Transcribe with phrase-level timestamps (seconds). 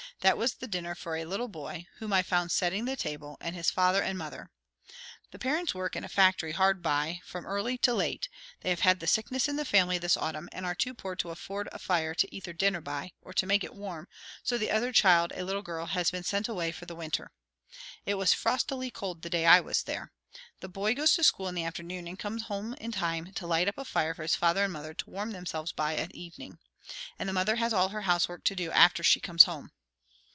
[0.19, 3.55] That was the dinner for a little boy, whom I found setting the table, and
[3.55, 4.51] his father and mother.
[5.31, 8.29] The parents work in a factory hard by, from early to late;
[8.59, 11.69] they have had sickness in the family this autumn, and are too poor to afford
[11.71, 14.07] a fire to eat their dinner by, or to make it warm,
[14.43, 17.31] so the other child, a little girl, has been sent away for the winter.
[18.05, 20.11] It was frostily cold the day I was there.
[20.59, 23.67] The boy goes to school in the afternoon, and comes home in time to light
[23.67, 26.59] up a fire for his father and mother to warm themselves by at evening.
[27.17, 29.71] And the mother has all her housework to do after she comes home."